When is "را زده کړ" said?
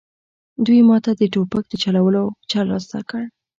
2.71-3.23